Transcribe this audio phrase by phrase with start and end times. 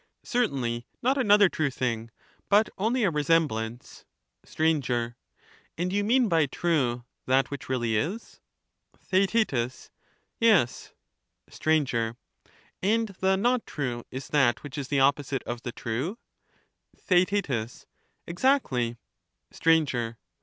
[0.23, 2.09] Certainly not another true thing,
[2.49, 4.03] but only a resem blance.
[4.43, 4.63] Str.
[5.77, 8.39] And you mean by true that which really is?
[8.73, 9.53] \ Theaet.
[10.39, 10.93] Yes.
[11.47, 11.69] Str.
[12.81, 16.17] And the not true is that which is the opposite of the true?
[16.97, 17.85] TheaeU
[18.27, 18.97] Exactly.
[19.51, 20.07] Str.